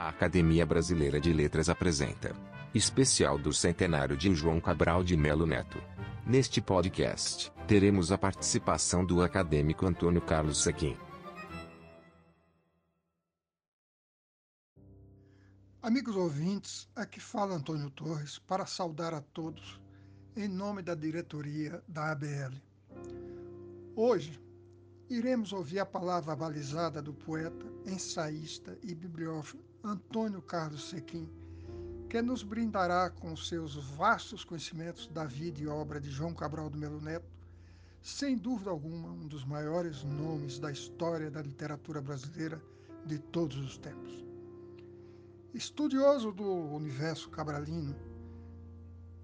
A 0.00 0.08
Academia 0.08 0.64
Brasileira 0.64 1.20
de 1.20 1.30
Letras 1.30 1.68
apresenta 1.68 2.34
Especial 2.74 3.36
do 3.36 3.52
Centenário 3.52 4.16
de 4.16 4.34
João 4.34 4.58
Cabral 4.58 5.04
de 5.04 5.14
Melo 5.14 5.44
Neto. 5.44 5.78
Neste 6.26 6.58
podcast, 6.58 7.52
teremos 7.68 8.10
a 8.10 8.16
participação 8.16 9.04
do 9.04 9.20
acadêmico 9.20 9.84
Antônio 9.84 10.22
Carlos 10.22 10.62
Sequim. 10.62 10.96
Amigos 15.82 16.16
ouvintes, 16.16 16.88
aqui 16.96 17.20
fala 17.20 17.54
Antônio 17.54 17.90
Torres 17.90 18.38
para 18.38 18.64
saudar 18.64 19.12
a 19.12 19.20
todos 19.20 19.78
em 20.34 20.48
nome 20.48 20.80
da 20.80 20.94
diretoria 20.94 21.84
da 21.86 22.10
ABL. 22.10 22.56
Hoje, 23.94 24.40
iremos 25.10 25.52
ouvir 25.52 25.80
a 25.80 25.84
palavra 25.84 26.34
balizada 26.34 27.02
do 27.02 27.12
poeta, 27.12 27.66
ensaísta 27.84 28.78
e 28.82 28.94
bibliófilo 28.94 29.68
Antônio 29.82 30.42
Carlos 30.42 30.90
Sequim, 30.90 31.26
que 32.10 32.20
nos 32.20 32.42
brindará 32.42 33.08
com 33.08 33.34
seus 33.34 33.76
vastos 33.96 34.44
conhecimentos 34.44 35.06
da 35.08 35.24
vida 35.24 35.58
e 35.58 35.66
obra 35.66 35.98
de 35.98 36.10
João 36.10 36.34
Cabral 36.34 36.68
do 36.68 36.76
Melo 36.76 37.00
Neto, 37.00 37.24
sem 38.02 38.36
dúvida 38.36 38.68
alguma 38.68 39.08
um 39.08 39.26
dos 39.26 39.42
maiores 39.42 40.04
nomes 40.04 40.58
da 40.58 40.70
história 40.70 41.30
da 41.30 41.40
literatura 41.40 42.02
brasileira 42.02 42.60
de 43.06 43.18
todos 43.18 43.56
os 43.56 43.78
tempos. 43.78 44.22
Estudioso 45.54 46.30
do 46.30 46.44
universo 46.74 47.30
cabralino, 47.30 47.96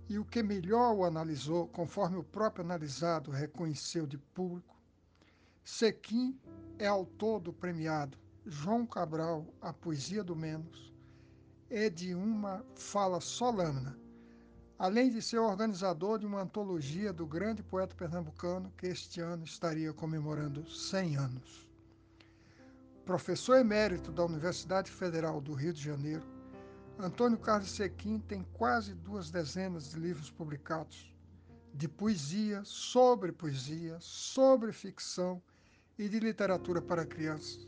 e 0.08 0.18
o 0.18 0.24
que 0.24 0.42
melhor 0.42 0.94
o 0.94 1.04
analisou, 1.04 1.68
conforme 1.68 2.16
o 2.16 2.24
próprio 2.24 2.64
analisado 2.64 3.30
reconheceu 3.30 4.06
de 4.06 4.16
público, 4.16 4.74
Sequim 5.62 6.38
é 6.78 6.86
autor 6.86 7.40
do 7.40 7.52
premiado 7.52 8.16
João 8.48 8.86
Cabral, 8.86 9.44
A 9.60 9.72
Poesia 9.72 10.22
do 10.22 10.36
Menos, 10.36 10.94
é 11.68 11.90
de 11.90 12.14
uma 12.14 12.64
fala 12.76 13.20
solana, 13.20 13.98
além 14.78 15.10
de 15.10 15.20
ser 15.20 15.38
organizador 15.38 16.20
de 16.20 16.26
uma 16.26 16.42
antologia 16.42 17.12
do 17.12 17.26
grande 17.26 17.60
poeta 17.60 17.96
pernambucano 17.96 18.72
que 18.78 18.86
este 18.86 19.20
ano 19.20 19.42
estaria 19.42 19.92
comemorando 19.92 20.64
100 20.70 21.16
anos. 21.16 21.68
Professor 23.04 23.56
emérito 23.56 24.12
da 24.12 24.24
Universidade 24.24 24.92
Federal 24.92 25.40
do 25.40 25.52
Rio 25.52 25.72
de 25.72 25.82
Janeiro, 25.82 26.22
Antônio 27.00 27.38
Carlos 27.38 27.72
Sequim 27.72 28.20
tem 28.20 28.46
quase 28.52 28.94
duas 28.94 29.28
dezenas 29.28 29.90
de 29.90 29.98
livros 29.98 30.30
publicados, 30.30 31.12
de 31.74 31.88
poesia, 31.88 32.62
sobre 32.64 33.32
poesia, 33.32 33.96
sobre 33.98 34.72
ficção 34.72 35.42
e 35.98 36.08
de 36.08 36.20
literatura 36.20 36.80
para 36.80 37.04
crianças, 37.04 37.66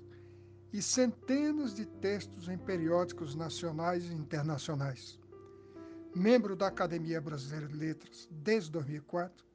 e 0.73 0.83
centenas 0.83 1.75
de 1.75 1.87
textos 1.87 2.49
em 2.49 2.59
periódicos 2.59 3.35
nacionais 3.35 4.05
e 4.05 4.15
internacionais. 4.15 5.19
Membro 6.15 6.57
da 6.57 6.67
Academia 6.67 7.21
Brasileira 7.21 7.67
de 7.67 7.77
Letras 7.77 8.29
desde 8.31 8.71
2004, 8.73 9.47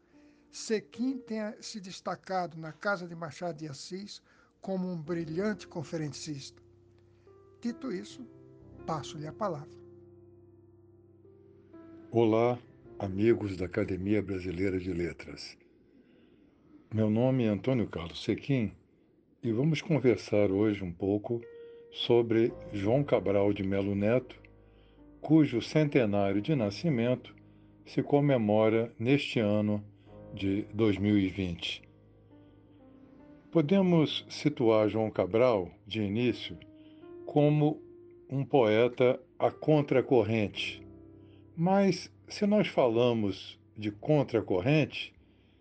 Sequim 0.50 1.18
tem 1.18 1.40
se 1.62 1.80
destacado 1.80 2.58
na 2.58 2.72
Casa 2.72 3.08
de 3.08 3.16
Machado 3.16 3.58
de 3.58 3.68
Assis 3.68 4.22
como 4.62 4.88
um 4.88 5.02
brilhante 5.02 5.68
conferencista. 5.68 6.62
Dito 7.60 7.92
isso, 7.92 8.26
passo-lhe 8.86 9.26
a 9.26 9.34
palavra. 9.34 9.76
Olá, 12.12 12.60
amigos 13.00 13.58
da 13.58 13.66
Academia 13.66 14.22
Brasileira 14.22 14.80
de 14.80 14.94
Letras. 14.94 15.58
Meu 16.94 17.10
nome 17.10 17.46
é 17.46 17.48
Antônio 17.48 17.90
Carlos 17.90 18.24
Sequim 18.24 18.72
e 19.44 19.52
vamos 19.52 19.82
conversar 19.82 20.50
hoje 20.52 20.86
um 20.86 20.92
pouco 20.94 21.42
sobre 21.92 22.54
João 22.72 23.04
Cabral 23.04 23.52
de 23.52 23.62
Melo 23.62 23.94
Neto, 23.94 24.42
cujo 25.20 25.62
centenário 25.62 26.42
de 26.42 26.56
nascimento 26.56 27.36
se 27.86 28.02
comemora 28.02 28.94
neste 28.98 29.42
ano 29.42 29.84
de 30.34 30.62
2020. 30.74 31.84
Podemos 33.52 34.26
situar 34.30 34.88
João 34.88 35.12
Cabral, 35.12 35.70
de 35.86 36.02
início, 36.02 36.58
como 37.26 37.82
um 38.30 38.46
poeta 38.46 39.20
a 39.38 39.52
contracorrente. 39.52 40.82
Mas, 41.56 42.10
se 42.30 42.46
nós 42.46 42.70
falamos 42.70 43.60
de 43.78 43.92
contracorrente, 43.92 45.14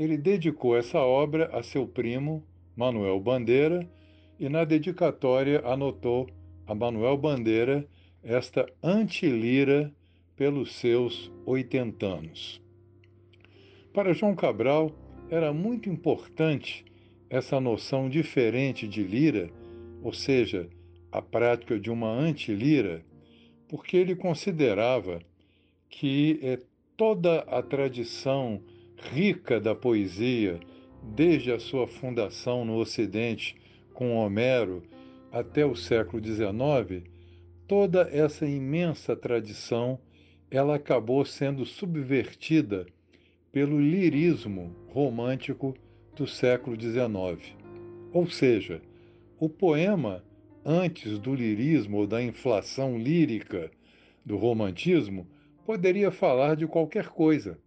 ele 0.00 0.16
dedicou 0.16 0.74
essa 0.74 0.98
obra 0.98 1.50
a 1.52 1.62
seu 1.62 1.86
primo, 1.86 2.42
Manuel 2.74 3.20
Bandeira, 3.20 3.86
e 4.38 4.48
na 4.48 4.64
dedicatória 4.64 5.60
anotou 5.62 6.26
a 6.66 6.74
Manuel 6.74 7.18
Bandeira 7.18 7.86
esta 8.22 8.64
antilira 8.82 9.92
pelos 10.34 10.72
seus 10.72 11.30
oitenta 11.44 12.06
anos. 12.06 12.62
Para 13.92 14.14
João 14.14 14.34
Cabral, 14.34 14.90
era 15.28 15.52
muito 15.52 15.90
importante 15.90 16.82
essa 17.28 17.60
noção 17.60 18.08
diferente 18.08 18.88
de 18.88 19.02
lira, 19.02 19.50
ou 20.02 20.14
seja, 20.14 20.66
a 21.12 21.20
prática 21.20 21.78
de 21.78 21.90
uma 21.90 22.08
antilira, 22.08 23.04
porque 23.68 23.98
ele 23.98 24.16
considerava 24.16 25.20
que 25.90 26.40
é, 26.42 26.58
toda 26.96 27.40
a 27.40 27.60
tradição 27.60 28.62
rica 29.12 29.60
da 29.60 29.74
poesia, 29.74 30.60
desde 31.02 31.52
a 31.52 31.58
sua 31.58 31.86
fundação 31.86 32.64
no 32.64 32.76
Ocidente 32.76 33.56
com 33.94 34.16
Homero 34.16 34.82
até 35.32 35.64
o 35.64 35.74
século 35.74 36.22
XIX, 36.24 37.08
toda 37.66 38.08
essa 38.12 38.46
imensa 38.46 39.16
tradição 39.16 39.98
ela 40.50 40.74
acabou 40.74 41.24
sendo 41.24 41.64
subvertida 41.64 42.86
pelo 43.52 43.80
lirismo 43.80 44.74
romântico 44.88 45.74
do 46.16 46.26
século 46.26 46.78
XIX. 46.80 47.54
Ou 48.12 48.28
seja, 48.28 48.82
o 49.38 49.48
poema, 49.48 50.24
antes 50.64 51.18
do 51.18 51.34
lirismo 51.34 51.98
ou 51.98 52.06
da 52.06 52.22
inflação 52.22 52.98
lírica 52.98 53.70
do 54.24 54.36
romantismo, 54.36 55.26
poderia 55.64 56.10
falar 56.10 56.56
de 56.56 56.66
qualquer 56.66 57.08
coisa. 57.08 57.58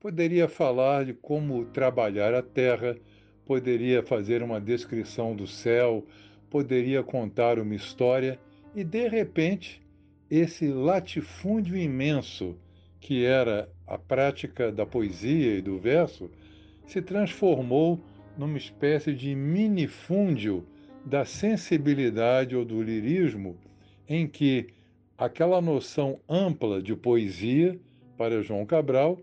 Poderia 0.00 0.48
falar 0.48 1.04
de 1.04 1.12
como 1.12 1.66
trabalhar 1.66 2.32
a 2.32 2.40
terra, 2.40 2.96
poderia 3.44 4.02
fazer 4.02 4.42
uma 4.42 4.58
descrição 4.58 5.36
do 5.36 5.46
céu, 5.46 6.06
poderia 6.48 7.02
contar 7.02 7.58
uma 7.58 7.74
história 7.74 8.40
e, 8.74 8.82
de 8.82 9.06
repente, 9.08 9.82
esse 10.30 10.68
latifúndio 10.68 11.76
imenso 11.76 12.56
que 12.98 13.26
era 13.26 13.68
a 13.86 13.98
prática 13.98 14.72
da 14.72 14.86
poesia 14.86 15.58
e 15.58 15.60
do 15.60 15.78
verso 15.78 16.30
se 16.86 17.02
transformou 17.02 18.00
numa 18.38 18.56
espécie 18.56 19.12
de 19.12 19.34
minifúndio 19.34 20.64
da 21.04 21.26
sensibilidade 21.26 22.56
ou 22.56 22.64
do 22.64 22.82
lirismo 22.82 23.54
em 24.08 24.26
que 24.26 24.68
aquela 25.18 25.60
noção 25.60 26.18
ampla 26.26 26.80
de 26.80 26.96
poesia, 26.96 27.78
para 28.16 28.42
João 28.42 28.64
Cabral, 28.64 29.18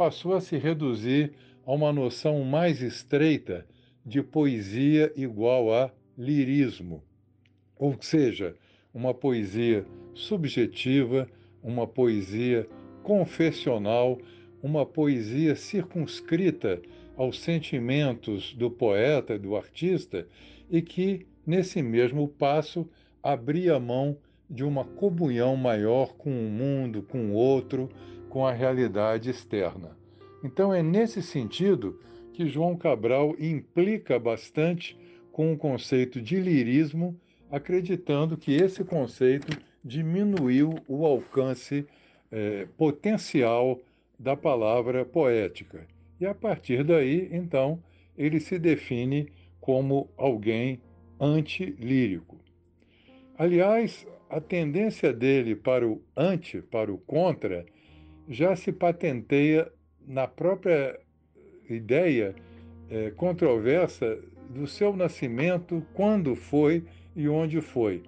passou 0.00 0.34
a 0.34 0.40
se 0.40 0.56
reduzir 0.56 1.34
a 1.62 1.74
uma 1.74 1.92
noção 1.92 2.42
mais 2.42 2.80
estreita 2.80 3.66
de 4.02 4.22
poesia 4.22 5.12
igual 5.14 5.74
a 5.74 5.92
lirismo, 6.16 7.04
ou 7.76 7.94
seja, 8.00 8.56
uma 8.94 9.12
poesia 9.12 9.84
subjetiva, 10.14 11.28
uma 11.62 11.86
poesia 11.86 12.66
confessional, 13.02 14.18
uma 14.62 14.86
poesia 14.86 15.54
circunscrita 15.54 16.80
aos 17.14 17.38
sentimentos 17.38 18.54
do 18.54 18.70
poeta, 18.70 19.38
do 19.38 19.54
artista, 19.54 20.26
e 20.70 20.80
que, 20.80 21.26
nesse 21.46 21.82
mesmo 21.82 22.26
passo, 22.26 22.88
abria 23.22 23.78
mão 23.78 24.16
de 24.48 24.64
uma 24.64 24.82
comunhão 24.82 25.56
maior 25.56 26.14
com 26.14 26.30
o 26.30 26.50
mundo, 26.50 27.02
com 27.02 27.32
o 27.32 27.34
outro, 27.34 27.90
com 28.30 28.46
a 28.46 28.52
realidade 28.52 29.28
externa. 29.28 29.94
Então 30.42 30.72
é 30.72 30.82
nesse 30.82 31.22
sentido 31.22 32.00
que 32.32 32.48
João 32.48 32.74
Cabral 32.76 33.34
implica 33.38 34.18
bastante 34.18 34.96
com 35.30 35.52
o 35.52 35.58
conceito 35.58 36.22
de 36.22 36.40
lirismo 36.40 37.20
acreditando 37.50 38.38
que 38.38 38.54
esse 38.54 38.84
conceito 38.84 39.58
diminuiu 39.84 40.76
o 40.86 41.04
alcance 41.04 41.86
é, 42.30 42.66
potencial 42.78 43.78
da 44.18 44.36
palavra 44.36 45.04
poética. 45.04 45.86
E 46.20 46.26
a 46.26 46.34
partir 46.34 46.84
daí, 46.84 47.28
então, 47.32 47.82
ele 48.16 48.38
se 48.38 48.58
define 48.58 49.32
como 49.60 50.08
alguém 50.16 50.80
antilírico. 51.18 52.38
Aliás, 53.36 54.06
a 54.28 54.40
tendência 54.40 55.12
dele 55.12 55.56
para 55.56 55.86
o 55.88 56.00
anti, 56.16 56.62
para 56.62 56.92
o 56.92 56.98
contra, 56.98 57.66
já 58.30 58.54
se 58.56 58.72
patenteia 58.72 59.70
na 60.06 60.26
própria 60.26 60.98
ideia 61.68 62.34
é, 62.88 63.10
controversa 63.10 64.18
do 64.48 64.66
seu 64.66 64.96
nascimento, 64.96 65.84
quando 65.92 66.34
foi 66.34 66.84
e 67.14 67.28
onde 67.28 67.60
foi. 67.60 68.02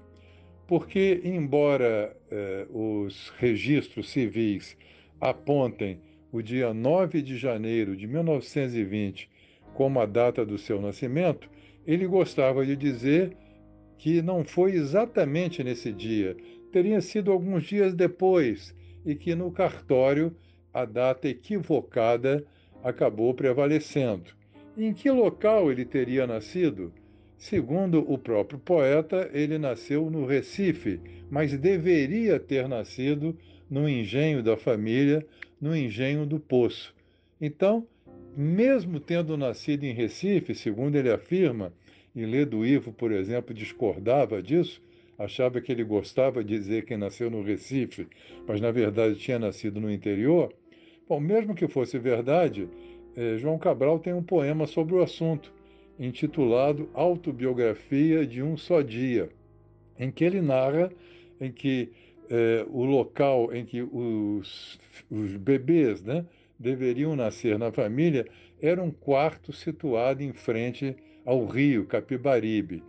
Porque, 0.67 1.21
embora 1.23 2.17
eh, 2.31 2.67
os 2.71 3.31
registros 3.37 4.11
civis 4.11 4.77
apontem 5.21 6.01
o 6.33 6.41
dia 6.41 6.73
9 6.73 7.21
de 7.21 7.37
janeiro 7.37 7.95
de 7.95 8.07
1920 8.07 9.29
como 9.75 10.01
a 10.01 10.07
data 10.07 10.47
do 10.47 10.57
seu 10.57 10.81
nascimento, 10.81 11.49
ele 11.87 12.07
gostava 12.07 12.65
de 12.65 12.75
dizer 12.75 13.37
que 13.99 14.23
não 14.23 14.45
foi 14.45 14.73
exatamente 14.73 15.63
nesse 15.63 15.93
dia, 15.93 16.37
teria 16.73 17.01
sido 17.01 17.31
alguns 17.31 17.65
dias 17.65 17.95
depois, 17.95 18.75
e 19.05 19.15
que 19.15 19.35
no 19.35 19.51
cartório 19.51 20.35
a 20.73 20.85
data 20.85 21.29
equivocada 21.29 22.45
acabou 22.83 23.35
prevalecendo. 23.35 24.31
Em 24.77 24.93
que 24.93 25.11
local 25.11 25.71
ele 25.71 25.85
teria 25.85 26.27
nascido? 26.27 26.93
Segundo 27.37 28.11
o 28.11 28.17
próprio 28.17 28.59
poeta, 28.59 29.29
ele 29.33 29.59
nasceu 29.59 30.09
no 30.11 30.25
Recife, 30.25 31.01
mas 31.31 31.57
deveria 31.59 32.39
ter 32.39 32.69
nascido 32.69 33.37
no 33.69 33.89
engenho 33.89 34.43
da 34.43 34.57
família, 34.57 35.27
no 35.61 35.77
engenho 35.77 36.25
do 36.25 36.39
Poço. 36.39 36.95
Então, 37.41 37.87
mesmo 38.37 39.01
tendo 39.01 39.37
nascido 39.37 39.85
em 39.85 39.93
Recife, 39.93 40.55
segundo 40.55 40.97
ele 40.97 41.11
afirma, 41.11 41.73
e 42.15 42.25
Ledo 42.25 42.65
Ivo, 42.65 42.93
por 42.93 43.11
exemplo, 43.11 43.55
discordava 43.55 44.43
disso, 44.43 44.81
achava 45.25 45.61
que 45.61 45.71
ele 45.71 45.85
gostava 45.85 46.43
de 46.43 46.57
dizer 46.57 46.85
que 46.85 46.97
nasceu 46.97 47.31
no 47.31 47.43
Recife, 47.43 48.09
mas 48.47 48.61
na 48.61 48.71
verdade 48.71 49.17
tinha 49.17 49.39
nascido 49.39 49.81
no 49.81 49.91
interior. 49.91 50.53
Bom, 51.09 51.21
mesmo 51.21 51.55
que 51.55 51.69
fosse 51.69 51.99
verdade, 51.99 52.69
eh, 53.17 53.37
João 53.39 53.59
Cabral 53.59 53.99
tem 53.99 54.13
um 54.13 54.23
poema 54.23 54.67
sobre 54.67 54.95
o 54.95 55.03
assunto 55.03 55.53
intitulado 55.99 56.89
Autobiografia 56.95 58.27
de 58.27 58.43
um 58.43 58.57
Só 58.57 58.83
Dia, 58.83 59.29
em 59.99 60.11
que 60.11 60.25
ele 60.25 60.41
narra 60.41 60.91
em 61.41 61.53
que 61.53 61.91
eh, 62.31 62.65
o 62.69 62.85
local 62.85 63.55
em 63.55 63.65
que 63.65 63.83
os, 63.83 64.79
os 65.11 65.37
bebês 65.37 66.03
né, 66.03 66.25
deveriam 66.59 67.15
nascer 67.15 67.59
na 67.59 67.71
família 67.71 68.27
era 68.61 68.83
um 68.83 68.91
quarto 68.91 69.53
situado 69.53 70.23
em 70.23 70.33
frente 70.33 70.97
ao 71.25 71.47
rio 71.47 71.85
Capibaribe, 71.85 72.83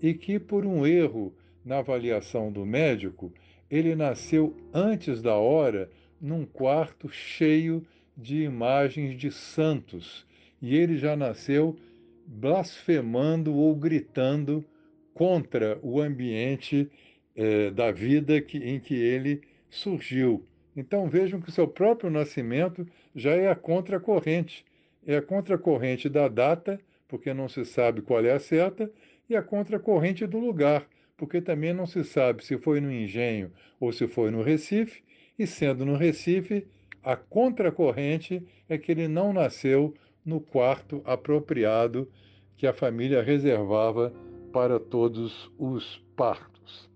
e 0.00 0.14
que, 0.14 0.38
por 0.38 0.64
um 0.66 0.86
erro 0.86 1.32
na 1.66 1.78
avaliação 1.78 2.52
do 2.52 2.64
médico, 2.64 3.32
ele 3.68 3.96
nasceu 3.96 4.56
antes 4.72 5.20
da 5.20 5.34
hora 5.34 5.90
num 6.20 6.46
quarto 6.46 7.08
cheio 7.08 7.84
de 8.16 8.44
imagens 8.44 9.18
de 9.18 9.32
santos, 9.32 10.24
e 10.62 10.76
ele 10.76 10.96
já 10.96 11.16
nasceu 11.16 11.76
blasfemando 12.24 13.52
ou 13.54 13.74
gritando 13.74 14.64
contra 15.12 15.78
o 15.82 16.00
ambiente 16.00 16.88
eh, 17.34 17.70
da 17.70 17.90
vida 17.90 18.40
que, 18.40 18.58
em 18.58 18.78
que 18.78 18.94
ele 18.94 19.42
surgiu. 19.68 20.46
Então 20.76 21.08
vejam 21.08 21.40
que 21.40 21.48
o 21.48 21.52
seu 21.52 21.66
próprio 21.66 22.10
nascimento 22.10 22.86
já 23.14 23.32
é 23.32 23.48
a 23.48 23.56
contracorrente. 23.56 24.64
É 25.06 25.16
a 25.16 25.22
contracorrente 25.22 26.08
da 26.08 26.28
data, 26.28 26.80
porque 27.08 27.32
não 27.34 27.48
se 27.48 27.64
sabe 27.64 28.02
qual 28.02 28.24
é 28.24 28.32
a 28.32 28.40
certa, 28.40 28.90
e 29.28 29.36
a 29.36 29.42
contracorrente 29.42 30.26
do 30.26 30.38
lugar, 30.38 30.86
porque 31.16 31.40
também 31.40 31.72
não 31.72 31.86
se 31.86 32.04
sabe 32.04 32.44
se 32.44 32.58
foi 32.58 32.80
no 32.80 32.92
Engenho 32.92 33.50
ou 33.80 33.92
se 33.92 34.06
foi 34.06 34.30
no 34.30 34.42
Recife, 34.42 35.02
e 35.38 35.46
sendo 35.46 35.84
no 35.84 35.96
Recife, 35.96 36.66
a 37.02 37.16
contracorrente 37.16 38.42
é 38.68 38.76
que 38.76 38.90
ele 38.90 39.06
não 39.06 39.32
nasceu 39.32 39.94
no 40.24 40.40
quarto 40.40 41.00
apropriado 41.04 42.10
que 42.56 42.66
a 42.66 42.72
família 42.72 43.22
reservava 43.22 44.12
para 44.52 44.80
todos 44.80 45.50
os 45.58 46.02
partos. 46.16 46.90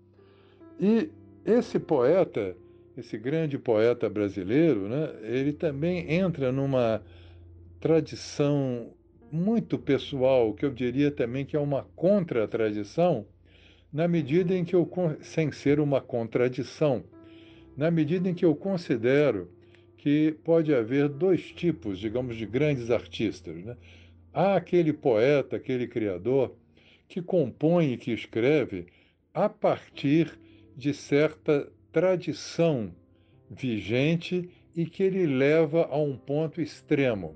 E 0.79 1.09
esse 1.45 1.79
poeta, 1.79 2.55
esse 2.97 3.17
grande 3.17 3.57
poeta 3.57 4.09
brasileiro, 4.09 4.89
né, 4.89 5.13
ele 5.21 5.53
também 5.53 6.11
entra 6.11 6.51
numa 6.51 7.01
tradição 7.79 8.91
muito 9.31 9.77
pessoal, 9.77 10.53
que 10.53 10.65
eu 10.65 10.71
diria 10.71 11.09
também 11.09 11.45
que 11.45 11.55
é 11.55 11.59
uma 11.59 11.83
contra-tradição, 11.95 13.25
na 13.91 14.07
medida 14.07 14.55
em 14.55 14.63
que 14.63 14.75
eu, 14.75 14.89
sem 15.21 15.51
ser 15.51 15.79
uma 15.79 15.99
contradição, 15.99 17.03
na 17.75 17.91
medida 17.91 18.29
em 18.29 18.33
que 18.33 18.45
eu 18.45 18.55
considero 18.55 19.49
que 19.97 20.35
pode 20.43 20.73
haver 20.73 21.09
dois 21.09 21.51
tipos, 21.51 21.99
digamos, 21.99 22.35
de 22.35 22.45
grandes 22.45 22.89
artistas. 22.89 23.63
Né? 23.63 23.77
Há 24.33 24.55
aquele 24.55 24.93
poeta, 24.93 25.57
aquele 25.57 25.87
criador, 25.87 26.55
que 27.07 27.21
compõe 27.21 27.93
e 27.93 27.97
que 27.97 28.11
escreve 28.11 28.87
a 29.33 29.49
partir 29.49 30.39
de 30.75 30.93
certa 30.93 31.71
tradição 31.91 32.93
vigente 33.49 34.49
e 34.75 34.85
que 34.85 35.03
ele 35.03 35.25
leva 35.25 35.85
a 35.91 35.97
um 35.97 36.17
ponto 36.17 36.61
extremo. 36.61 37.35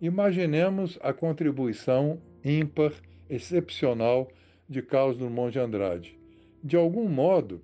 Imaginemos 0.00 0.98
a 1.02 1.12
contribuição 1.12 2.20
ímpar, 2.42 2.92
excepcional 3.28 4.28
de 4.74 4.82
Carlos 4.82 5.16
Drummond 5.16 5.52
de 5.52 5.60
Andrade. 5.60 6.18
De 6.62 6.76
algum 6.76 7.08
modo, 7.08 7.62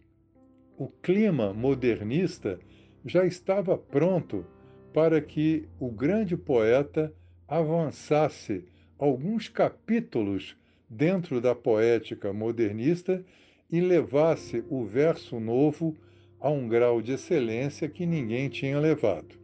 o 0.78 0.86
clima 0.86 1.52
modernista 1.52 2.60
já 3.04 3.26
estava 3.26 3.76
pronto 3.76 4.46
para 4.92 5.20
que 5.20 5.68
o 5.80 5.90
grande 5.90 6.36
poeta 6.36 7.12
avançasse 7.48 8.64
alguns 8.96 9.48
capítulos 9.48 10.56
dentro 10.88 11.40
da 11.40 11.52
poética 11.52 12.32
modernista 12.32 13.24
e 13.68 13.80
levasse 13.80 14.62
o 14.70 14.84
verso 14.84 15.40
novo 15.40 15.96
a 16.38 16.48
um 16.48 16.68
grau 16.68 17.02
de 17.02 17.12
excelência 17.12 17.88
que 17.88 18.06
ninguém 18.06 18.48
tinha 18.48 18.78
levado. 18.78 19.34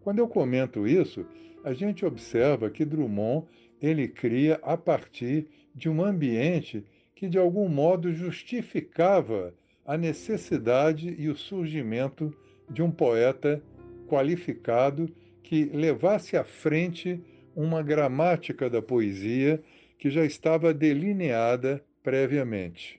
Quando 0.00 0.20
eu 0.20 0.28
comento 0.28 0.86
isso, 0.86 1.26
a 1.64 1.72
gente 1.72 2.06
observa 2.06 2.70
que 2.70 2.84
Drummond 2.84 3.48
ele 3.82 4.06
cria 4.06 4.60
a 4.62 4.76
partir 4.76 5.48
de 5.74 5.88
um 5.88 6.04
ambiente 6.04 6.84
que 7.20 7.28
de 7.28 7.36
algum 7.36 7.68
modo 7.68 8.14
justificava 8.14 9.52
a 9.84 9.94
necessidade 9.94 11.14
e 11.18 11.28
o 11.28 11.36
surgimento 11.36 12.34
de 12.70 12.80
um 12.80 12.90
poeta 12.90 13.62
qualificado 14.08 15.06
que 15.42 15.64
levasse 15.64 16.34
à 16.34 16.44
frente 16.44 17.22
uma 17.54 17.82
gramática 17.82 18.70
da 18.70 18.80
poesia 18.80 19.62
que 19.98 20.08
já 20.08 20.24
estava 20.24 20.72
delineada 20.72 21.84
previamente. 22.02 22.98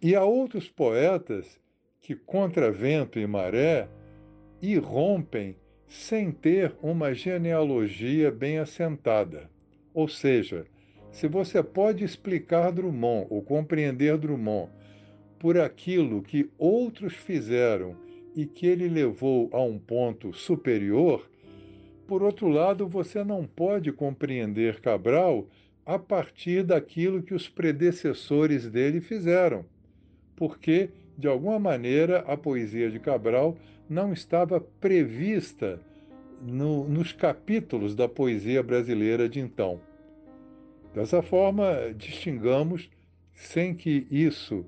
E 0.00 0.14
há 0.14 0.24
outros 0.24 0.68
poetas 0.68 1.58
que, 2.00 2.14
contra 2.14 2.70
vento 2.70 3.18
e 3.18 3.26
maré, 3.26 3.88
irrompem 4.62 5.56
sem 5.88 6.30
ter 6.30 6.76
uma 6.80 7.12
genealogia 7.12 8.30
bem 8.30 8.58
assentada. 8.58 9.50
Ou 9.92 10.06
seja, 10.06 10.64
se 11.10 11.26
você 11.26 11.62
pode 11.62 12.04
explicar 12.04 12.70
Drummond 12.70 13.26
ou 13.30 13.42
compreender 13.42 14.16
Drummond 14.16 14.70
por 15.38 15.58
aquilo 15.58 16.22
que 16.22 16.50
outros 16.58 17.14
fizeram 17.14 17.96
e 18.34 18.46
que 18.46 18.66
ele 18.66 18.88
levou 18.88 19.48
a 19.52 19.60
um 19.62 19.78
ponto 19.78 20.32
superior, 20.32 21.28
por 22.06 22.22
outro 22.22 22.48
lado, 22.48 22.88
você 22.88 23.22
não 23.22 23.46
pode 23.46 23.92
compreender 23.92 24.80
Cabral 24.80 25.46
a 25.86 25.98
partir 25.98 26.62
daquilo 26.62 27.22
que 27.22 27.34
os 27.34 27.48
predecessores 27.48 28.68
dele 28.68 29.00
fizeram, 29.00 29.64
porque, 30.36 30.90
de 31.16 31.26
alguma 31.26 31.58
maneira, 31.58 32.18
a 32.20 32.36
poesia 32.36 32.90
de 32.90 32.98
Cabral 32.98 33.56
não 33.88 34.12
estava 34.12 34.60
prevista 34.60 35.80
no, 36.40 36.88
nos 36.88 37.12
capítulos 37.12 37.94
da 37.94 38.08
poesia 38.08 38.62
brasileira 38.62 39.28
de 39.28 39.40
então. 39.40 39.80
Dessa 40.94 41.22
forma, 41.22 41.94
distingamos, 41.96 42.90
sem 43.32 43.74
que 43.74 44.06
isso 44.10 44.66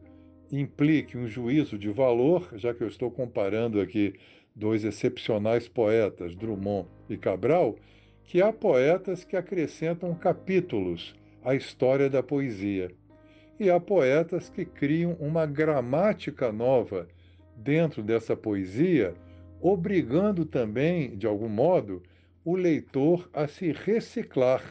implique 0.51 1.17
um 1.17 1.27
juízo 1.27 1.79
de 1.79 1.91
valor, 1.91 2.49
já 2.55 2.73
que 2.73 2.83
eu 2.83 2.89
estou 2.89 3.11
comparando 3.11 3.81
aqui 3.81 4.15
dois 4.55 4.85
excepcionais 4.85 5.67
poetas, 5.67 6.37
Drummond 6.37 6.89
e 7.09 7.17
Cabral, 7.17 7.77
que 8.25 8.41
há 8.41 8.53
poetas 8.53 9.25
que 9.25 9.37
acrescentam 9.37 10.15
capítulos 10.15 11.15
à 11.45 11.55
história 11.55 12.09
da 12.09 12.23
poesia. 12.23 12.91
e 13.61 13.71
há 13.71 13.79
poetas 13.79 14.49
que 14.49 14.65
criam 14.65 15.17
uma 15.21 15.47
gramática 15.47 16.51
nova 16.51 17.07
dentro 17.57 18.03
dessa 18.03 18.37
poesia, 18.37 19.15
obrigando 19.61 20.45
também, 20.45 21.17
de 21.17 21.27
algum 21.29 21.49
modo, 21.49 22.03
o 22.45 22.57
leitor 22.57 23.31
a 23.33 23.47
se 23.47 23.71
reciclar. 23.71 24.63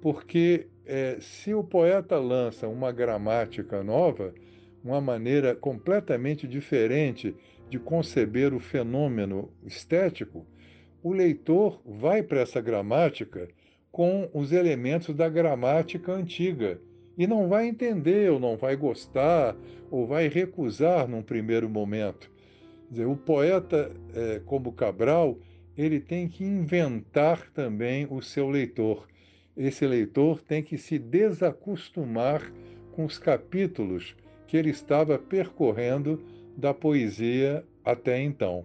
Porque 0.00 0.68
é, 0.86 1.18
se 1.20 1.54
o 1.54 1.62
poeta 1.62 2.18
lança 2.18 2.66
uma 2.66 2.90
gramática 2.90 3.82
nova, 3.82 4.34
uma 4.82 5.00
maneira 5.00 5.54
completamente 5.54 6.48
diferente 6.48 7.36
de 7.68 7.78
conceber 7.78 8.52
o 8.54 8.60
fenômeno 8.60 9.52
estético, 9.64 10.46
o 11.02 11.12
leitor 11.12 11.80
vai 11.84 12.22
para 12.22 12.40
essa 12.40 12.60
gramática 12.60 13.48
com 13.90 14.28
os 14.32 14.52
elementos 14.52 15.14
da 15.14 15.28
gramática 15.28 16.12
antiga 16.12 16.80
e 17.16 17.26
não 17.26 17.48
vai 17.48 17.66
entender, 17.66 18.30
ou 18.30 18.40
não 18.40 18.56
vai 18.56 18.76
gostar, 18.76 19.56
ou 19.90 20.06
vai 20.06 20.28
recusar 20.28 21.06
num 21.06 21.22
primeiro 21.22 21.68
momento. 21.68 22.30
Dizer, 22.90 23.06
o 23.06 23.16
poeta, 23.16 23.92
é, 24.14 24.40
como 24.44 24.72
Cabral, 24.72 25.38
ele 25.76 26.00
tem 26.00 26.28
que 26.28 26.44
inventar 26.44 27.50
também 27.52 28.06
o 28.10 28.20
seu 28.20 28.48
leitor. 28.48 29.06
Esse 29.56 29.86
leitor 29.86 30.40
tem 30.40 30.62
que 30.62 30.78
se 30.78 30.98
desacostumar 30.98 32.52
com 32.92 33.04
os 33.04 33.18
capítulos 33.18 34.14
que 34.46 34.56
ele 34.56 34.70
estava 34.70 35.18
percorrendo 35.18 36.22
da 36.56 36.74
poesia 36.74 37.64
até 37.84 38.20
então. 38.20 38.64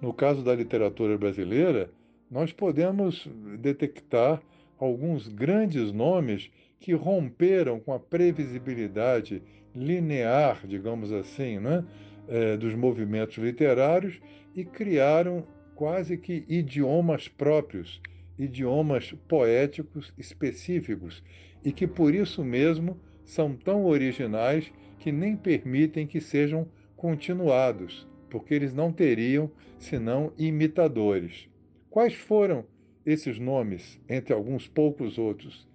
No 0.00 0.12
caso 0.12 0.42
da 0.42 0.54
literatura 0.54 1.16
brasileira, 1.18 1.90
nós 2.30 2.52
podemos 2.52 3.28
detectar 3.58 4.40
alguns 4.78 5.28
grandes 5.28 5.92
nomes 5.92 6.50
que 6.78 6.92
romperam 6.94 7.78
com 7.78 7.92
a 7.92 8.00
previsibilidade 8.00 9.42
linear, 9.74 10.66
digamos 10.66 11.12
assim, 11.12 11.58
né, 11.58 11.84
é, 12.28 12.56
dos 12.56 12.74
movimentos 12.74 13.36
literários 13.36 14.20
e 14.54 14.64
criaram 14.64 15.46
quase 15.74 16.16
que 16.16 16.44
idiomas 16.48 17.28
próprios, 17.28 18.00
idiomas 18.40 19.12
poéticos 19.28 20.12
específicos, 20.16 21.22
e 21.64 21.70
que 21.70 21.86
por 21.86 22.14
isso 22.14 22.42
mesmo 22.42 22.98
são 23.24 23.54
tão 23.54 23.84
originais 23.84 24.72
que 24.98 25.12
nem 25.12 25.36
permitem 25.36 26.06
que 26.06 26.20
sejam 26.20 26.66
continuados, 26.96 28.08
porque 28.30 28.54
eles 28.54 28.72
não 28.72 28.92
teriam 28.92 29.50
senão 29.78 30.32
imitadores. 30.38 31.48
Quais 31.90 32.14
foram 32.14 32.64
esses 33.04 33.38
nomes, 33.38 34.00
entre 34.08 34.32
alguns 34.32 34.66
poucos 34.66 35.18
outros? 35.18 35.68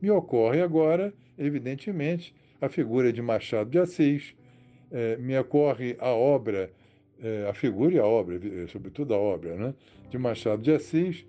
Me 0.00 0.10
ocorre 0.10 0.60
agora, 0.60 1.12
evidentemente, 1.38 2.34
a 2.60 2.68
figura 2.68 3.12
de 3.12 3.22
Machado 3.22 3.70
de 3.70 3.78
Assis, 3.78 4.34
eh, 4.90 5.16
me 5.18 5.38
ocorre 5.38 5.96
a 5.98 6.10
obra, 6.10 6.70
eh, 7.22 7.46
a 7.48 7.54
figura 7.54 7.94
e 7.94 7.98
a 7.98 8.04
obra, 8.04 8.36
eh, 8.36 8.66
sobretudo 8.68 9.14
a 9.14 9.18
obra, 9.18 9.54
né, 9.54 9.74
de 10.10 10.18
Machado 10.18 10.62
de 10.62 10.72
Assis, 10.72 11.24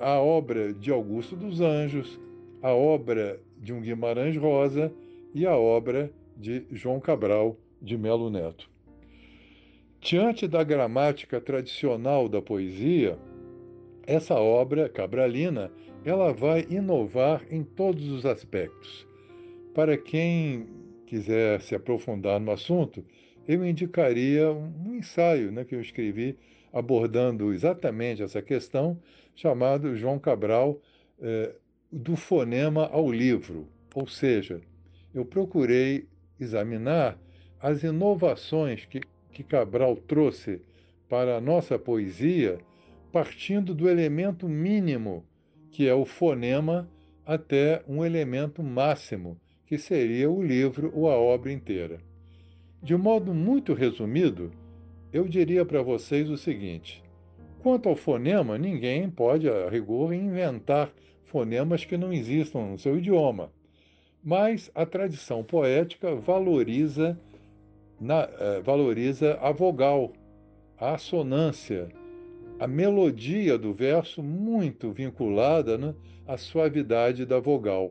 a 0.00 0.20
obra 0.20 0.72
de 0.72 0.90
Augusto 0.90 1.36
dos 1.36 1.60
Anjos, 1.60 2.18
a 2.62 2.72
obra 2.72 3.40
de 3.58 3.72
um 3.72 3.80
Guimarães 3.80 4.36
Rosa 4.36 4.92
e 5.34 5.46
a 5.46 5.56
obra 5.56 6.10
de 6.36 6.64
João 6.70 7.00
Cabral 7.00 7.58
de 7.80 7.96
Melo 7.96 8.30
Neto. 8.30 8.70
Diante 10.00 10.46
da 10.46 10.62
gramática 10.62 11.40
tradicional 11.40 12.28
da 12.28 12.40
poesia, 12.40 13.18
essa 14.06 14.34
obra 14.34 14.88
cabralina, 14.88 15.70
ela 16.04 16.32
vai 16.32 16.66
inovar 16.68 17.42
em 17.50 17.62
todos 17.62 18.08
os 18.10 18.26
aspectos. 18.26 19.06
Para 19.74 19.96
quem 19.96 20.66
quiser 21.06 21.60
se 21.62 21.74
aprofundar 21.74 22.38
no 22.38 22.52
assunto, 22.52 23.04
eu 23.48 23.64
indicaria 23.64 24.50
um 24.52 24.94
ensaio 24.94 25.50
né, 25.50 25.64
que 25.64 25.74
eu 25.74 25.80
escrevi 25.80 26.36
abordando 26.74 27.52
exatamente 27.54 28.20
essa 28.20 28.42
questão, 28.42 29.00
chamado 29.36 29.96
João 29.96 30.18
Cabral, 30.18 30.80
eh, 31.22 31.54
do 31.90 32.16
fonema 32.16 32.88
ao 32.88 33.10
livro. 33.12 33.68
Ou 33.94 34.08
seja, 34.08 34.60
eu 35.14 35.24
procurei 35.24 36.08
examinar 36.38 37.16
as 37.60 37.84
inovações 37.84 38.84
que, 38.86 39.00
que 39.30 39.44
Cabral 39.44 39.94
trouxe 39.94 40.60
para 41.08 41.36
a 41.36 41.40
nossa 41.40 41.78
poesia, 41.78 42.58
partindo 43.12 43.72
do 43.72 43.88
elemento 43.88 44.48
mínimo, 44.48 45.24
que 45.70 45.86
é 45.86 45.94
o 45.94 46.04
fonema, 46.04 46.90
até 47.24 47.84
um 47.86 48.04
elemento 48.04 48.64
máximo, 48.64 49.38
que 49.64 49.78
seria 49.78 50.28
o 50.28 50.42
livro 50.42 50.90
ou 50.92 51.08
a 51.08 51.16
obra 51.16 51.52
inteira. 51.52 52.00
De 52.82 52.96
modo 52.96 53.32
muito 53.32 53.72
resumido, 53.72 54.50
eu 55.14 55.26
diria 55.26 55.64
para 55.64 55.80
vocês 55.80 56.28
o 56.28 56.36
seguinte: 56.36 57.02
quanto 57.62 57.88
ao 57.88 57.96
fonema, 57.96 58.58
ninguém 58.58 59.08
pode, 59.08 59.48
a 59.48 59.70
rigor, 59.70 60.12
inventar 60.12 60.92
fonemas 61.24 61.86
que 61.86 61.96
não 61.96 62.12
existam 62.12 62.72
no 62.72 62.78
seu 62.78 62.98
idioma 62.98 63.50
mas 64.24 64.70
a 64.74 64.86
tradição 64.86 65.44
poética 65.44 66.14
valoriza, 66.14 67.20
na, 68.00 68.26
eh, 68.40 68.60
valoriza 68.62 69.34
a 69.34 69.52
vogal, 69.52 70.12
a 70.78 70.94
assonância, 70.94 71.88
a 72.58 72.66
melodia 72.66 73.58
do 73.58 73.74
verso 73.74 74.22
muito 74.22 74.92
vinculada 74.92 75.76
né, 75.76 75.94
à 76.26 76.38
suavidade 76.38 77.26
da 77.26 77.38
vogal. 77.38 77.90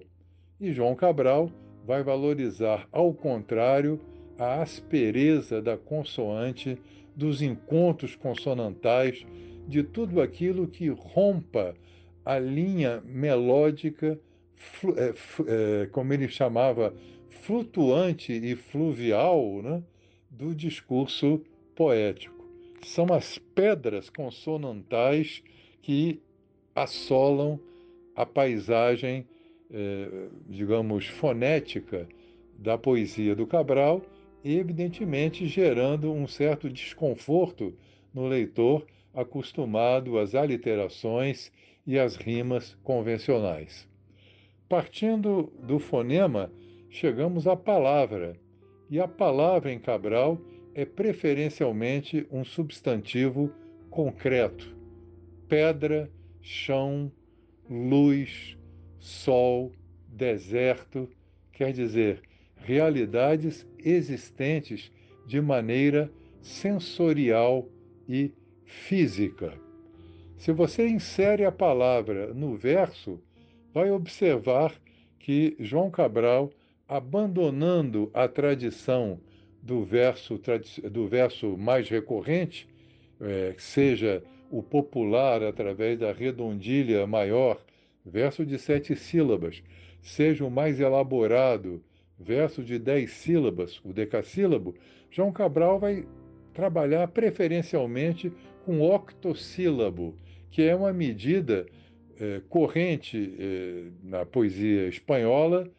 E 0.60 0.74
João 0.74 0.96
Cabral 0.96 1.51
vai 1.86 2.01
valorizar, 2.01 2.88
ao 2.92 3.13
contrário, 3.13 4.00
a 4.36 4.60
aspereza 4.63 5.62
da 5.62 5.77
consoante, 5.77 6.80
dos 7.15 7.41
encontros 7.41 8.15
consonantais, 8.15 9.25
de 9.67 9.84
tudo 9.84 10.22
aquilo 10.22 10.67
que 10.67 10.89
rompa 10.89 11.75
a 12.25 12.38
linha 12.39 13.01
melódica 13.05 14.20
é, 14.96 15.13
é, 15.84 15.86
como 15.88 16.13
ele 16.13 16.27
chamava, 16.27 16.93
flutuante 17.29 18.32
e 18.32 18.55
fluvial 18.55 19.62
né, 19.62 19.84
do 20.29 20.55
discurso 20.55 21.41
poético. 21.75 22.43
São 22.84 23.08
as 23.13 23.38
pedras 23.38 24.10
consonantais 24.10 25.43
que 25.82 26.22
assolam 26.75 27.60
a 28.15 28.25
paisagem, 28.25 29.27
é, 29.72 30.27
digamos, 30.48 31.08
fonética 31.08 32.08
da 32.58 32.77
poesia 32.77 33.36
do 33.36 33.48
Cabral 33.48 34.01
evidentemente, 34.43 35.47
gerando 35.47 36.12
um 36.12 36.27
certo 36.27 36.69
desconforto 36.69 37.73
no 38.13 38.27
leitor 38.27 38.85
acostumado 39.13 40.17
às 40.17 40.35
aliterações 40.35 41.51
e 41.85 41.97
às 41.97 42.15
rimas 42.15 42.75
convencionais. 42.83 43.88
Partindo 44.67 45.53
do 45.62 45.79
fonema, 45.79 46.51
chegamos 46.89 47.47
à 47.47 47.55
palavra, 47.55 48.35
e 48.89 49.00
a 49.00 49.07
palavra 49.07 49.71
em 49.71 49.79
Cabral 49.79 50.39
é 50.75 50.85
preferencialmente 50.85 52.27
um 52.31 52.43
substantivo 52.43 53.51
concreto: 53.89 54.75
pedra, 55.47 56.12
chão, 56.41 57.12
luz, 57.69 58.57
sol, 59.00 59.71
deserto, 60.07 61.09
quer 61.51 61.71
dizer, 61.71 62.21
realidades 62.63 63.67
existentes 63.77 64.91
de 65.27 65.39
maneira 65.41 66.12
sensorial 66.41 67.67
e 68.08 68.32
física. 68.65 69.53
Se 70.38 70.51
você 70.51 70.88
insere 70.88 71.46
a 71.46 71.51
palavra 71.51 72.34
no 72.34 72.55
verso, 72.55 73.22
vai 73.74 73.91
observar 73.91 74.74
que 75.20 75.55
João 75.60 75.89
Cabral, 75.89 76.51
abandonando 76.88 78.12
a 78.13 78.27
tradição 78.27 79.20
do 79.62 79.84
verso, 79.84 80.39
do 80.91 81.08
verso 81.08 81.58
mais 81.58 81.88
recorrente, 81.88 82.67
é, 83.22 83.55
seja 83.58 84.22
o 84.51 84.62
popular 84.62 85.41
através 85.41 85.98
da 85.98 86.12
redondilha 86.12 87.08
maior, 87.08 87.63
verso 88.05 88.46
de 88.46 88.60
sete 88.60 88.96
sílabas, 88.96 89.63
seja 90.01 90.46
o 90.46 90.51
mais 90.51 90.79
elaborado, 90.79 91.82
verso 92.20 92.63
de 92.63 92.79
dez 92.79 93.12
sílabas, 93.12 93.79
o 93.84 93.93
decassílabo, 93.93 94.75
João 95.10 95.32
Cabral 95.32 95.79
vai 95.79 96.05
trabalhar 96.53 97.08
preferencialmente 97.08 98.32
com 98.65 98.82
octossílabo, 98.82 100.15
que 100.50 100.62
é 100.62 100.75
uma 100.75 100.93
medida 100.93 101.65
é, 102.20 102.41
corrente 102.48 103.36
é, 103.39 103.86
na 104.03 104.25
poesia 104.25 104.88
espanhola, 104.88 105.70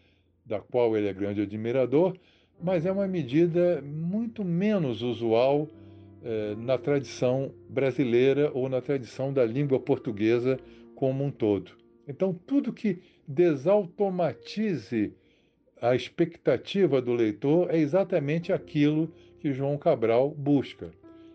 da 0.44 0.60
qual 0.60 0.96
ele 0.96 1.08
é 1.08 1.12
grande 1.12 1.40
admirador, 1.40 2.16
mas 2.62 2.84
é 2.84 2.92
uma 2.92 3.08
medida 3.08 3.82
muito 3.82 4.44
menos 4.44 5.02
usual 5.02 5.68
é, 6.22 6.54
na 6.56 6.76
tradição 6.78 7.52
brasileira 7.68 8.50
ou 8.52 8.68
na 8.68 8.80
tradição 8.80 9.32
da 9.32 9.44
língua 9.44 9.80
portuguesa 9.80 10.58
como 10.94 11.24
um 11.24 11.30
todo. 11.30 11.72
Então, 12.06 12.34
tudo 12.46 12.72
que 12.72 13.00
desautomatize 13.26 15.14
a 15.84 15.94
expectativa 15.94 16.98
do 17.02 17.12
leitor 17.12 17.70
é 17.70 17.76
exatamente 17.76 18.54
aquilo 18.54 19.12
que 19.38 19.52
João 19.52 19.76
Cabral 19.76 20.30
busca. 20.30 20.90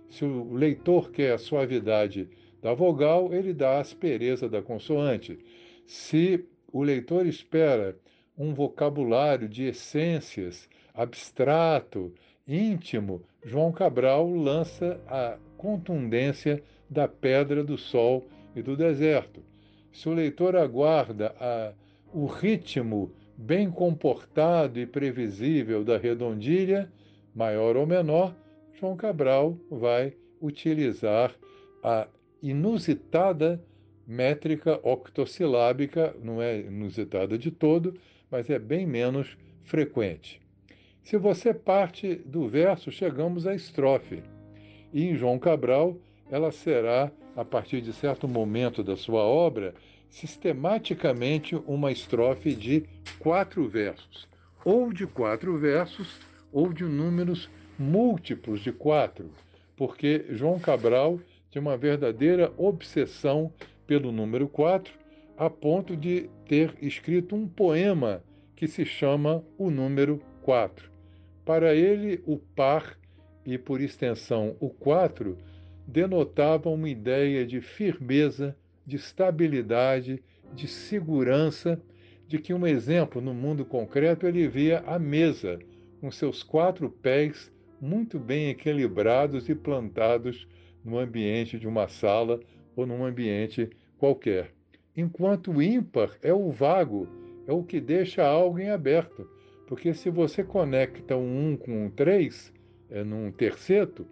Se 0.10 0.26
o 0.26 0.52
leitor 0.52 1.12
quer 1.12 1.34
a 1.34 1.38
suavidade 1.38 2.28
da 2.60 2.74
vogal, 2.74 3.32
ele 3.32 3.54
dá 3.54 3.78
a 3.78 3.82
aspereza 3.82 4.50
da 4.50 4.60
consoante. 4.60 5.38
Se 5.86 6.44
o 6.74 6.82
leitor 6.82 7.28
espera 7.28 7.96
um 8.36 8.52
vocabulário 8.52 9.48
de 9.48 9.66
essências 9.66 10.68
abstrato, 10.96 12.12
íntimo, 12.48 13.22
João 13.46 13.72
Cabral 13.72 14.34
lança 14.34 15.00
a 15.08 15.38
contundência 15.58 16.64
da 16.90 17.08
pedra 17.08 17.64
do 17.64 17.78
sol 17.78 18.26
e 18.56 18.64
do 18.64 18.76
deserto. 18.76 19.44
Se 19.92 20.10
o 20.10 20.14
leitor 20.14 20.56
aguarda 20.56 21.36
a, 21.40 21.72
o 22.12 22.26
ritmo 22.26 23.14
bem 23.42 23.72
comportado 23.72 24.82
e 24.82 24.86
previsível 24.86 25.82
da 25.82 25.98
redondilha, 25.98 26.92
maior 27.34 27.78
ou 27.78 27.88
menor, 27.88 28.36
João 28.78 28.98
Cabral 28.98 29.58
vai 29.72 30.14
utilizar 30.42 31.34
a 31.82 32.06
inusitada 32.44 33.64
métrica 34.06 34.78
octossilábica, 34.84 36.14
não 36.22 36.42
é 36.42 36.60
inusitada 36.60 37.38
de 37.38 37.50
todo, 37.50 37.98
mas 38.30 38.50
é 38.50 38.60
bem 38.60 38.86
menos 38.86 39.38
frequente. 39.64 40.42
Se 41.02 41.16
você 41.16 41.54
parte 41.54 42.16
do 42.16 42.46
verso, 42.46 42.92
chegamos 42.92 43.48
à 43.48 43.56
estrofe. 43.56 44.22
E 44.92 45.06
em 45.06 45.16
João 45.16 45.40
Cabral, 45.40 45.96
ela 46.30 46.52
será, 46.52 47.10
a 47.38 47.46
partir 47.46 47.80
de 47.80 47.94
certo 47.94 48.28
momento 48.28 48.84
da 48.84 48.98
sua 48.98 49.22
obra, 49.22 49.74
sistematicamente 50.10 51.56
uma 51.68 51.92
estrofe 51.92 52.54
de 52.56 52.86
quatro 53.20 53.68
versos, 53.68 54.28
ou 54.66 54.92
de 54.92 55.06
quatro 55.06 55.58
versos, 55.58 56.20
ou 56.52 56.74
de 56.74 56.84
números 56.84 57.50
múltiplos 57.78 58.62
de 58.62 58.72
quatro, 58.72 59.32
porque 59.76 60.26
João 60.30 60.60
Cabral 60.60 61.20
tinha 61.50 61.62
uma 61.62 61.78
verdadeira 61.78 62.52
obsessão 62.58 63.54
pelo 63.88 64.12
número 64.12 64.48
quatro, 64.48 64.94
a 65.38 65.50
ponto 65.50 65.96
de 65.96 66.30
ter 66.46 66.76
escrito 66.82 67.36
um 67.36 67.48
poema 67.48 68.22
que 68.56 68.68
se 68.68 68.84
chama 68.84 69.42
O 69.58 69.72
Número 69.72 70.22
4. 70.42 70.92
Para 71.46 71.74
ele, 71.74 72.22
o 72.26 72.38
par 72.38 73.00
e, 73.46 73.58
por 73.58 73.80
extensão, 73.80 74.58
o 74.60 74.70
4 74.70 75.38
denotavam 75.88 76.74
uma 76.74 76.90
ideia 76.90 77.48
de 77.48 77.62
firmeza, 77.62 78.56
de 78.90 78.96
estabilidade, 78.96 80.22
de 80.54 80.68
segurança, 80.68 81.80
de 82.28 82.40
que 82.40 82.54
um 82.54 82.66
exemplo 82.66 83.22
no 83.22 83.34
mundo 83.34 83.64
concreto 83.64 84.26
ele 84.26 84.48
via 84.48 84.80
a 84.80 84.98
mesa, 84.98 85.60
com 86.02 86.10
seus 86.10 86.42
quatro 86.42 86.90
pés 86.90 87.52
muito 87.80 88.20
bem 88.20 88.50
equilibrados 88.50 89.48
e 89.48 89.54
plantados 89.54 90.48
no 90.84 90.98
ambiente 90.98 91.60
de 91.60 91.68
uma 91.68 91.88
sala 91.88 92.40
ou 92.76 92.88
num 92.88 93.06
ambiente 93.06 93.70
qualquer. 93.98 94.52
Enquanto 94.98 95.52
o 95.52 95.62
ímpar 95.62 96.18
é 96.24 96.34
o 96.34 96.52
vago, 96.52 97.08
é 97.48 97.54
o 97.54 97.64
que 97.64 97.80
deixa 97.80 98.26
algo 98.26 98.60
em 98.60 98.70
aberto. 98.70 99.30
Porque 99.68 99.94
se 99.94 100.10
você 100.10 100.44
conecta 100.44 101.16
um 101.16 101.52
1 101.52 101.58
com 101.58 101.86
um 101.86 101.90
3, 101.92 102.52
é, 102.90 103.04
num 103.04 103.32
terceto, 103.32 104.06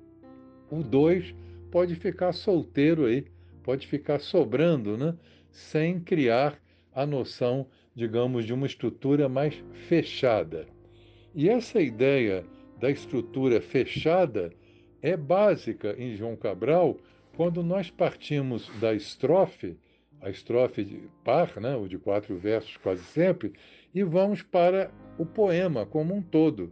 o 0.70 0.84
2 0.84 1.34
pode 1.72 1.96
ficar 1.96 2.32
solteiro 2.32 3.06
aí, 3.06 3.26
pode 3.68 3.86
ficar 3.86 4.20
sobrando, 4.20 4.98
né? 4.98 5.14
sem 5.52 6.00
criar 6.00 6.58
a 6.96 7.06
noção, 7.06 7.68
digamos, 7.94 8.46
de 8.46 8.54
uma 8.54 8.66
estrutura 8.66 9.28
mais 9.28 9.62
fechada. 9.90 10.66
E 11.36 11.50
essa 11.50 11.82
ideia 11.82 12.46
da 12.80 12.90
estrutura 12.90 13.60
fechada 13.60 14.54
é 15.02 15.18
básica 15.18 15.94
em 16.00 16.16
João 16.16 16.38
Cabral 16.38 16.98
quando 17.36 17.62
nós 17.62 17.92
partimos 17.92 18.72
da 18.80 18.94
estrofe, 18.94 19.78
a 20.22 20.30
estrofe 20.30 20.86
de 20.86 21.02
par, 21.26 21.60
né, 21.60 21.76
ou 21.76 21.90
de 21.90 21.98
quatro 21.98 22.38
versos 22.38 22.78
quase 22.78 23.04
sempre, 23.04 23.52
e 23.94 24.02
vamos 24.02 24.42
para 24.42 24.90
o 25.18 25.26
poema 25.26 25.86
como 25.86 26.16
um 26.16 26.22
todo. 26.22 26.72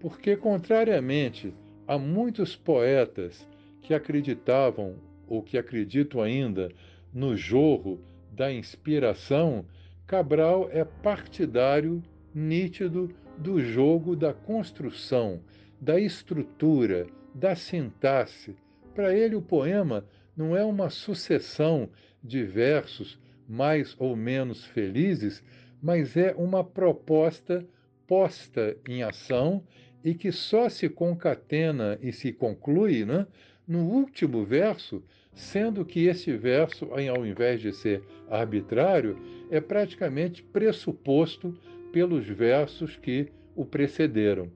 Porque, 0.00 0.34
contrariamente 0.34 1.52
a 1.86 1.98
muitos 1.98 2.56
poetas 2.56 3.46
que 3.82 3.92
acreditavam 3.92 4.96
ou 5.26 5.42
que 5.42 5.58
acreditam 5.58 6.20
ainda 6.20 6.70
no 7.12 7.36
jorro 7.36 8.00
da 8.32 8.52
inspiração, 8.52 9.64
Cabral 10.06 10.68
é 10.70 10.84
partidário 10.84 12.02
nítido 12.34 13.10
do 13.38 13.60
jogo 13.60 14.14
da 14.14 14.32
construção, 14.32 15.40
da 15.80 15.98
estrutura, 15.98 17.06
da 17.34 17.56
sintaxe. 17.56 18.54
Para 18.94 19.14
ele, 19.14 19.34
o 19.34 19.42
poema 19.42 20.06
não 20.36 20.56
é 20.56 20.64
uma 20.64 20.90
sucessão 20.90 21.88
de 22.22 22.44
versos 22.44 23.18
mais 23.48 23.96
ou 23.98 24.14
menos 24.14 24.64
felizes, 24.64 25.42
mas 25.82 26.16
é 26.16 26.34
uma 26.36 26.62
proposta 26.62 27.66
posta 28.06 28.76
em 28.88 29.02
ação 29.02 29.62
e 30.04 30.14
que 30.14 30.30
só 30.30 30.68
se 30.68 30.88
concatena 30.88 31.98
e 32.00 32.12
se 32.12 32.32
conclui 32.32 33.04
né, 33.04 33.26
no 33.66 33.80
último 33.80 34.44
verso, 34.44 35.02
sendo 35.32 35.84
que 35.84 36.06
esse 36.06 36.36
verso, 36.36 36.88
ao 36.92 37.26
invés 37.26 37.60
de 37.60 37.72
ser 37.72 38.02
arbitrário, 38.28 39.18
é 39.50 39.60
praticamente 39.60 40.42
pressuposto 40.42 41.58
pelos 41.92 42.26
versos 42.26 42.96
que 42.96 43.28
o 43.54 43.64
precederam. 43.64 44.50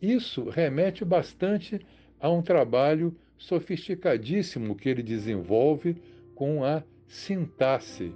Isso 0.00 0.48
remete 0.50 1.04
bastante 1.04 1.80
a 2.20 2.30
um 2.30 2.42
trabalho 2.42 3.16
sofisticadíssimo 3.38 4.74
que 4.76 4.88
ele 4.88 5.02
desenvolve 5.02 5.96
com 6.34 6.64
a 6.64 6.82
sintaxe. 7.06 8.12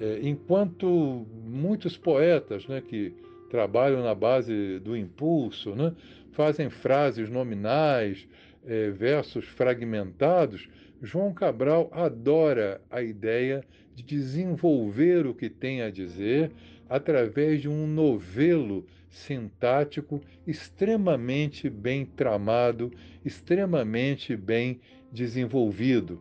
É, 0.00 0.20
enquanto 0.22 1.26
muitos 1.44 1.96
poetas 1.96 2.66
né, 2.66 2.80
que 2.80 3.14
trabalham 3.50 4.02
na 4.02 4.14
base 4.14 4.78
do 4.80 4.96
impulso, 4.96 5.74
né, 5.74 5.94
fazem 6.32 6.70
frases 6.70 7.28
nominais, 7.28 8.28
é, 8.68 8.90
versos 8.90 9.46
fragmentados, 9.46 10.68
João 11.00 11.32
Cabral 11.32 11.88
adora 11.90 12.82
a 12.90 13.02
ideia 13.02 13.64
de 13.94 14.02
desenvolver 14.02 15.26
o 15.26 15.34
que 15.34 15.48
tem 15.48 15.80
a 15.80 15.90
dizer 15.90 16.52
através 16.88 17.62
de 17.62 17.68
um 17.68 17.86
novelo 17.86 18.86
sintático 19.08 20.20
extremamente 20.46 21.70
bem 21.70 22.04
tramado, 22.04 22.92
extremamente 23.24 24.36
bem 24.36 24.80
desenvolvido. 25.10 26.20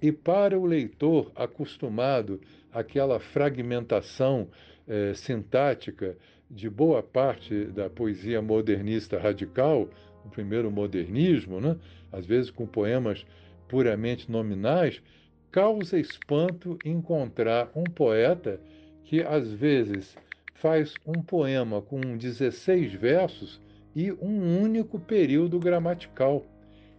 E 0.00 0.12
para 0.12 0.58
o 0.58 0.64
leitor 0.64 1.32
acostumado 1.34 2.40
àquela 2.72 3.18
fragmentação 3.18 4.48
eh, 4.86 5.12
sintática 5.14 6.16
de 6.50 6.68
boa 6.68 7.02
parte 7.02 7.64
da 7.66 7.88
poesia 7.88 8.42
modernista 8.42 9.18
radical, 9.18 9.88
o 10.24 10.28
primeiro 10.28 10.70
modernismo, 10.70 11.60
né? 11.60 11.76
às 12.10 12.26
vezes 12.26 12.50
com 12.50 12.66
poemas 12.66 13.24
puramente 13.68 14.30
nominais, 14.30 15.02
causa 15.50 15.98
espanto 15.98 16.78
encontrar 16.84 17.70
um 17.74 17.88
poeta 17.88 18.60
que 19.04 19.22
às 19.22 19.52
vezes 19.52 20.16
faz 20.54 20.94
um 21.06 21.22
poema 21.22 21.82
com 21.82 22.16
16 22.16 22.94
versos 22.94 23.60
e 23.94 24.12
um 24.12 24.62
único 24.62 24.98
período 24.98 25.58
gramatical, 25.58 26.46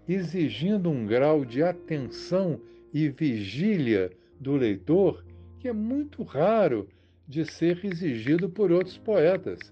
exigindo 0.07 0.89
um 0.89 1.05
grau 1.05 1.45
de 1.45 1.63
atenção 1.63 2.59
e 2.93 3.09
vigília 3.09 4.11
do 4.39 4.55
leitor 4.55 5.23
que 5.59 5.67
é 5.67 5.73
muito 5.73 6.23
raro 6.23 6.89
de 7.27 7.45
ser 7.45 7.83
exigido 7.85 8.49
por 8.49 8.71
outros 8.71 8.97
poetas. 8.97 9.71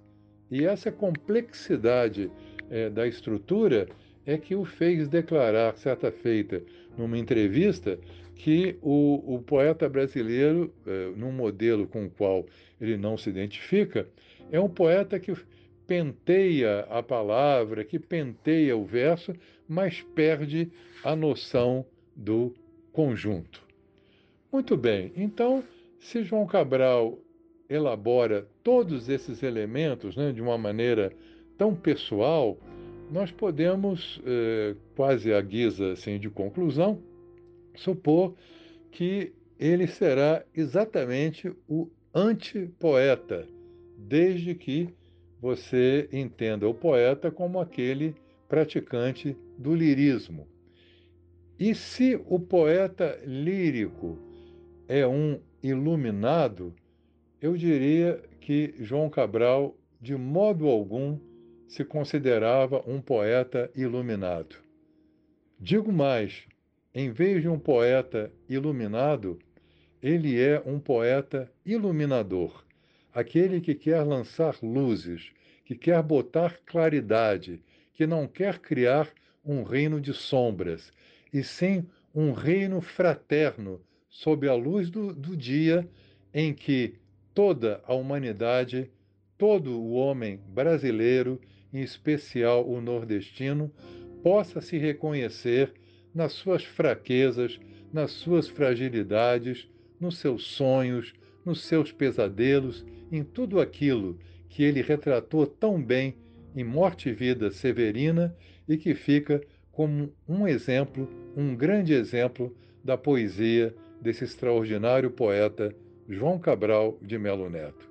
E 0.50 0.64
essa 0.64 0.92
complexidade 0.92 2.32
é, 2.72 2.90
da 2.90 3.06
estrutura 3.06 3.88
é 4.26 4.38
que 4.38 4.56
o 4.56 4.64
fez 4.64 5.08
declarar, 5.08 5.76
certa 5.78 6.12
feita, 6.12 6.64
numa 6.98 7.18
entrevista, 7.18 8.00
que 8.36 8.78
o, 8.82 9.36
o 9.36 9.42
poeta 9.42 9.88
brasileiro, 9.88 10.74
é, 10.88 11.12
num 11.16 11.32
modelo 11.32 11.86
com 11.86 12.06
o 12.06 12.10
qual 12.10 12.46
ele 12.80 12.98
não 12.98 13.18
se 13.18 13.30
identifica, 13.30 14.08
é 14.52 14.60
um 14.60 14.70
poeta 14.70 15.20
que 15.20 15.34
penteia 15.86 16.82
a 16.90 17.04
palavra, 17.04 17.84
que 17.84 18.00
penteia 18.00 18.76
o 18.78 18.86
verso, 18.86 19.34
mas 19.68 20.02
perde 20.16 20.72
a 21.04 21.16
noção 21.16 21.86
do 22.16 22.54
conjunto. 22.92 23.62
Muito 24.52 24.78
bem, 24.78 25.12
então, 25.16 25.64
se 26.00 26.24
João 26.24 26.46
Cabral 26.46 27.20
elabora 27.70 28.48
todos 28.64 29.08
esses 29.08 29.44
elementos 29.44 30.16
né, 30.16 30.32
de 30.32 30.42
uma 30.42 30.58
maneira 30.58 31.14
tão 31.58 31.76
pessoal, 31.76 32.58
nós 33.12 33.32
podemos, 33.32 34.22
eh, 34.26 34.76
quase 34.96 35.34
à 35.34 35.42
guisa 35.42 35.92
assim, 35.92 36.18
de 36.20 36.30
conclusão, 36.30 37.02
supor 37.76 38.36
que 38.92 39.34
ele 39.60 39.86
será 39.88 40.44
exatamente 40.56 41.54
o 41.68 41.90
antipoeta, 42.14 43.48
desde 43.98 44.56
que 44.56 44.90
você 45.42 46.08
entenda 46.12 46.68
o 46.68 46.74
poeta 46.74 47.32
como 47.32 47.60
aquele 47.60 48.16
praticante 48.48 49.36
do 49.58 49.74
lirismo. 49.76 50.48
E 51.60 51.76
se 51.76 52.20
o 52.28 52.40
poeta 52.40 53.20
lírico 53.26 54.18
é 54.88 55.06
um 55.08 55.40
iluminado, 55.62 56.74
eu 57.42 57.56
diria 57.56 58.22
que 58.40 58.74
João 58.80 59.10
Cabral, 59.10 59.76
de 60.02 60.16
modo 60.16 60.68
algum, 60.68 61.18
se 61.72 61.86
considerava 61.86 62.84
um 62.86 63.00
poeta 63.00 63.72
iluminado. 63.74 64.58
Digo 65.58 65.90
mais, 65.90 66.44
em 66.94 67.10
vez 67.14 67.42
de 67.42 67.48
um 67.48 67.58
poeta 67.58 68.30
iluminado, 68.50 69.40
ele 70.04 70.38
é 70.38 70.62
um 70.66 70.82
poeta 70.82 71.50
iluminador, 71.66 72.66
aquele 73.14 73.62
que 73.62 73.74
quer 73.74 74.02
lançar 74.04 74.58
luzes, 74.62 75.32
que 75.64 75.74
quer 75.74 76.04
botar 76.04 76.60
claridade, 76.66 77.64
que 77.94 78.06
não 78.06 78.28
quer 78.28 78.60
criar 78.60 79.10
um 79.46 79.64
reino 79.64 80.02
de 80.02 80.14
sombras, 80.14 80.92
e 81.34 81.42
sim 81.42 81.88
um 82.14 82.34
reino 82.34 82.82
fraterno 82.82 83.80
sob 84.10 84.46
a 84.46 84.54
luz 84.54 84.90
do, 84.90 85.14
do 85.16 85.38
dia 85.38 85.88
em 86.34 86.54
que 86.54 86.96
toda 87.34 87.82
a 87.86 87.94
humanidade, 87.94 88.92
todo 89.38 89.80
o 89.80 89.94
homem 89.94 90.38
brasileiro, 90.50 91.40
em 91.74 91.82
especial 91.82 92.68
o 92.68 92.82
nordestino, 92.82 93.72
possa 94.24 94.62
se 94.62 94.78
reconhecer 94.78 95.74
nas 96.14 96.34
suas 96.34 96.64
fraquezas, 96.64 97.60
nas 97.92 98.12
suas 98.12 98.48
fragilidades, 98.48 99.68
nos 100.00 100.18
seus 100.18 100.46
sonhos, 100.46 101.14
nos 101.46 101.64
seus 101.64 101.92
pesadelos, 101.92 102.86
em 103.12 103.24
tudo 103.24 103.60
aquilo 103.60 104.18
que 104.50 104.64
ele 104.64 104.82
retratou 104.82 105.46
tão 105.46 105.82
bem 105.82 106.16
em 106.56 106.64
Morte 106.64 107.10
e 107.10 107.14
Vida 107.14 107.50
Severina 107.52 108.36
e 108.68 108.78
que 108.78 108.94
fica 108.94 109.42
como 109.72 110.14
um 110.28 110.48
exemplo, 110.48 111.10
um 111.36 111.56
grande 111.56 111.94
exemplo 111.94 112.56
da 112.84 112.98
poesia 112.98 113.74
desse 114.02 114.24
extraordinário 114.24 115.12
poeta 115.12 115.74
João 116.10 116.38
Cabral 116.38 116.98
de 117.02 117.18
Melo 117.18 117.50
Neto. 117.50 117.90